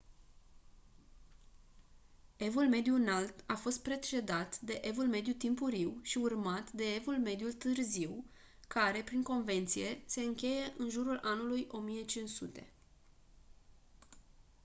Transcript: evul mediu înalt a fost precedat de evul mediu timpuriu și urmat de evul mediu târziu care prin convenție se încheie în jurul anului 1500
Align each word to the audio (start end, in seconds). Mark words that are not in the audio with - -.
evul 2.39 2.63
mediu 2.69 2.95
înalt 2.95 3.43
a 3.45 3.55
fost 3.55 3.81
precedat 3.81 4.59
de 4.59 4.79
evul 4.83 5.07
mediu 5.07 5.33
timpuriu 5.33 5.99
și 6.01 6.17
urmat 6.17 6.71
de 6.71 6.83
evul 6.95 7.17
mediu 7.19 7.49
târziu 7.51 8.25
care 8.67 9.01
prin 9.01 9.23
convenție 9.23 10.01
se 10.05 10.21
încheie 10.21 10.73
în 10.77 10.89
jurul 10.89 11.19
anului 11.23 11.67
1500 11.71 12.73